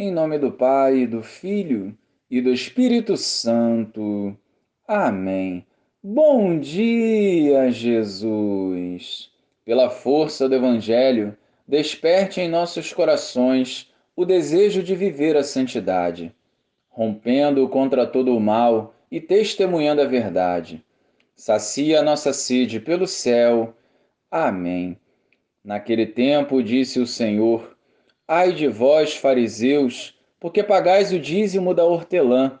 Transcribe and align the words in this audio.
Em 0.00 0.12
nome 0.12 0.38
do 0.38 0.52
Pai, 0.52 1.08
do 1.08 1.24
Filho 1.24 1.92
e 2.30 2.40
do 2.40 2.52
Espírito 2.52 3.16
Santo. 3.16 4.32
Amém. 4.86 5.66
Bom 6.00 6.56
dia, 6.56 7.68
Jesus! 7.72 9.28
Pela 9.64 9.90
força 9.90 10.48
do 10.48 10.54
Evangelho, 10.54 11.36
desperte 11.66 12.40
em 12.40 12.48
nossos 12.48 12.92
corações 12.92 13.92
o 14.14 14.24
desejo 14.24 14.84
de 14.84 14.94
viver 14.94 15.36
a 15.36 15.42
santidade, 15.42 16.32
rompendo 16.88 17.68
contra 17.68 18.06
todo 18.06 18.36
o 18.36 18.40
mal 18.40 18.94
e 19.10 19.20
testemunhando 19.20 20.00
a 20.00 20.06
verdade. 20.06 20.80
Sacia 21.34 22.04
nossa 22.04 22.32
sede 22.32 22.78
pelo 22.78 23.08
céu. 23.08 23.74
Amém. 24.30 24.96
Naquele 25.64 26.06
tempo 26.06 26.62
disse 26.62 27.00
o 27.00 27.06
Senhor: 27.06 27.76
Ai 28.30 28.52
de 28.52 28.68
vós, 28.68 29.16
fariseus, 29.16 30.14
porque 30.38 30.62
pagais 30.62 31.14
o 31.14 31.18
dízimo 31.18 31.72
da 31.72 31.86
hortelã, 31.86 32.60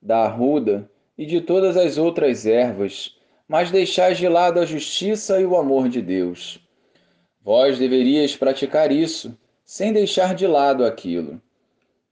da 0.00 0.18
arruda 0.18 0.88
e 1.18 1.26
de 1.26 1.40
todas 1.40 1.76
as 1.76 1.98
outras 1.98 2.46
ervas, 2.46 3.16
mas 3.48 3.72
deixais 3.72 4.16
de 4.16 4.28
lado 4.28 4.60
a 4.60 4.64
justiça 4.64 5.40
e 5.40 5.44
o 5.44 5.56
amor 5.56 5.88
de 5.88 6.00
Deus. 6.00 6.60
Vós 7.42 7.80
deveríeis 7.80 8.36
praticar 8.36 8.92
isso, 8.92 9.36
sem 9.64 9.92
deixar 9.92 10.36
de 10.36 10.46
lado 10.46 10.84
aquilo. 10.84 11.42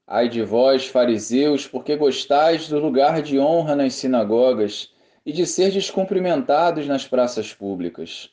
Ai 0.04 0.28
de 0.28 0.42
vós, 0.42 0.86
fariseus, 0.86 1.64
porque 1.64 1.94
gostais 1.94 2.68
do 2.68 2.80
lugar 2.80 3.22
de 3.22 3.38
honra 3.38 3.76
nas 3.76 3.94
sinagogas 3.94 4.90
e 5.24 5.32
de 5.32 5.46
ser 5.46 5.70
descumprimentados 5.70 6.88
nas 6.88 7.06
praças 7.06 7.54
públicas. 7.54 8.30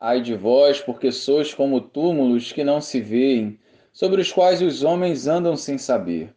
Ai 0.00 0.20
de 0.20 0.34
vós, 0.34 0.80
porque 0.80 1.12
sois 1.12 1.54
como 1.54 1.80
túmulos 1.80 2.50
que 2.50 2.64
não 2.64 2.80
se 2.80 3.00
veem, 3.00 3.60
sobre 3.92 4.20
os 4.20 4.32
quais 4.32 4.62
os 4.62 4.82
homens 4.82 5.26
andam 5.26 5.56
sem 5.56 5.76
saber. 5.76 6.34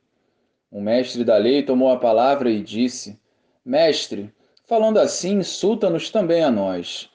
O 0.69 0.81
mestre 0.81 1.23
da 1.23 1.37
lei 1.37 1.63
tomou 1.63 1.89
a 1.89 1.97
palavra 1.97 2.49
e 2.49 2.61
disse: 2.61 3.17
Mestre, 3.63 4.33
falando 4.65 4.99
assim, 4.99 5.37
insulta-nos 5.37 6.09
também 6.09 6.43
a 6.43 6.51
nós. 6.51 7.09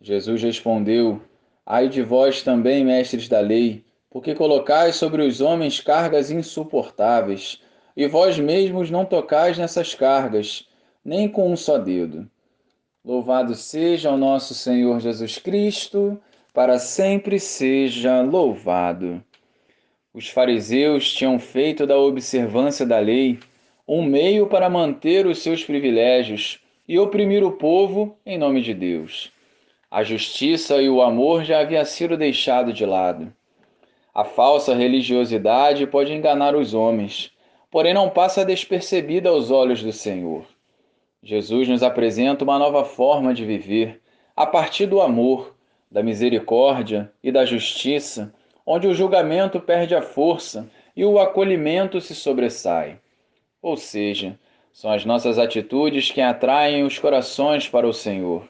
Jesus 0.00 0.42
respondeu: 0.42 1.22
Ai 1.64 1.88
de 1.88 2.02
vós 2.02 2.42
também, 2.42 2.84
mestres 2.84 3.28
da 3.28 3.40
lei, 3.40 3.84
porque 4.10 4.34
colocais 4.34 4.96
sobre 4.96 5.22
os 5.22 5.40
homens 5.40 5.80
cargas 5.80 6.30
insuportáveis, 6.30 7.60
e 7.96 8.06
vós 8.06 8.38
mesmos 8.38 8.90
não 8.90 9.04
tocais 9.04 9.56
nessas 9.56 9.94
cargas, 9.94 10.68
nem 11.04 11.28
com 11.28 11.52
um 11.52 11.56
só 11.56 11.78
dedo. 11.78 12.28
Louvado 13.04 13.54
seja 13.54 14.10
o 14.10 14.16
nosso 14.16 14.54
Senhor 14.54 14.98
Jesus 14.98 15.38
Cristo, 15.38 16.20
para 16.52 16.78
sempre 16.78 17.38
seja 17.38 18.22
louvado. 18.22 19.22
Os 20.14 20.28
fariseus 20.28 21.12
tinham 21.12 21.40
feito 21.40 21.84
da 21.84 21.98
observância 21.98 22.86
da 22.86 23.00
lei 23.00 23.40
um 23.86 24.00
meio 24.00 24.46
para 24.46 24.70
manter 24.70 25.26
os 25.26 25.42
seus 25.42 25.64
privilégios 25.64 26.60
e 26.86 26.96
oprimir 27.00 27.42
o 27.42 27.50
povo 27.50 28.16
em 28.24 28.38
nome 28.38 28.62
de 28.62 28.72
Deus. 28.72 29.32
A 29.90 30.04
justiça 30.04 30.80
e 30.80 30.88
o 30.88 31.02
amor 31.02 31.42
já 31.42 31.58
haviam 31.58 31.84
sido 31.84 32.16
deixados 32.16 32.74
de 32.74 32.86
lado. 32.86 33.34
A 34.14 34.24
falsa 34.24 34.72
religiosidade 34.72 35.84
pode 35.84 36.12
enganar 36.12 36.54
os 36.54 36.74
homens, 36.74 37.32
porém 37.68 37.92
não 37.92 38.08
passa 38.08 38.44
despercebida 38.44 39.30
aos 39.30 39.50
olhos 39.50 39.82
do 39.82 39.90
Senhor. 39.90 40.44
Jesus 41.24 41.66
nos 41.66 41.82
apresenta 41.82 42.44
uma 42.44 42.56
nova 42.56 42.84
forma 42.84 43.34
de 43.34 43.44
viver, 43.44 44.00
a 44.36 44.46
partir 44.46 44.86
do 44.86 45.00
amor, 45.00 45.56
da 45.90 46.04
misericórdia 46.04 47.12
e 47.20 47.32
da 47.32 47.44
justiça 47.44 48.32
onde 48.66 48.86
o 48.86 48.94
julgamento 48.94 49.60
perde 49.60 49.94
a 49.94 50.02
força 50.02 50.68
e 50.96 51.04
o 51.04 51.18
acolhimento 51.18 52.00
se 52.00 52.14
sobressai. 52.14 52.98
Ou 53.60 53.76
seja, 53.76 54.38
são 54.72 54.90
as 54.90 55.04
nossas 55.04 55.38
atitudes 55.38 56.10
que 56.10 56.20
atraem 56.20 56.82
os 56.82 56.98
corações 56.98 57.68
para 57.68 57.86
o 57.86 57.92
Senhor. 57.92 58.48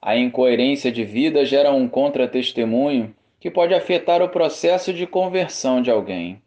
A 0.00 0.16
incoerência 0.16 0.90
de 0.90 1.04
vida 1.04 1.44
gera 1.44 1.72
um 1.72 1.88
contratestemunho 1.88 3.14
que 3.38 3.50
pode 3.50 3.74
afetar 3.74 4.22
o 4.22 4.28
processo 4.28 4.92
de 4.92 5.06
conversão 5.06 5.82
de 5.82 5.90
alguém. 5.90 6.40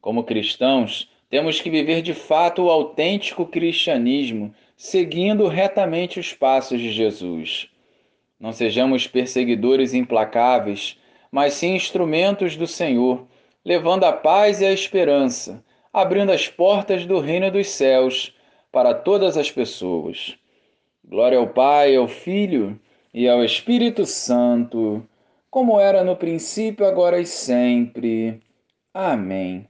Como 0.00 0.24
cristãos, 0.24 1.10
temos 1.28 1.60
que 1.60 1.70
viver 1.70 2.02
de 2.02 2.14
fato 2.14 2.62
o 2.62 2.70
autêntico 2.70 3.46
cristianismo, 3.46 4.54
seguindo 4.76 5.46
retamente 5.46 6.18
os 6.18 6.32
passos 6.32 6.80
de 6.80 6.90
Jesus. 6.92 7.68
Não 8.38 8.52
sejamos 8.52 9.06
perseguidores 9.06 9.92
implacáveis, 9.92 10.98
mas 11.30 11.54
sim 11.54 11.74
instrumentos 11.74 12.56
do 12.56 12.66
Senhor, 12.66 13.26
levando 13.64 14.04
a 14.04 14.12
paz 14.12 14.60
e 14.60 14.66
a 14.66 14.72
esperança, 14.72 15.62
abrindo 15.92 16.32
as 16.32 16.48
portas 16.48 17.06
do 17.06 17.20
reino 17.20 17.50
dos 17.50 17.68
céus 17.68 18.34
para 18.72 18.94
todas 18.94 19.36
as 19.36 19.50
pessoas. 19.50 20.36
Glória 21.04 21.38
ao 21.38 21.48
Pai, 21.48 21.96
ao 21.96 22.06
Filho 22.06 22.78
e 23.12 23.28
ao 23.28 23.44
Espírito 23.44 24.06
Santo, 24.06 25.06
como 25.50 25.80
era 25.80 26.04
no 26.04 26.16
princípio, 26.16 26.86
agora 26.86 27.20
e 27.20 27.26
sempre. 27.26 28.40
Amém. 28.94 29.68